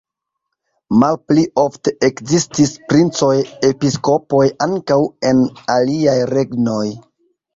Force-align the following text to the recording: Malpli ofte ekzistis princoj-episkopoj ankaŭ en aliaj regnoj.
Malpli 1.01 1.41
ofte 1.63 1.91
ekzistis 2.07 2.71
princoj-episkopoj 2.93 4.41
ankaŭ 4.69 4.99
en 5.33 5.43
aliaj 5.77 6.19
regnoj. 6.33 6.85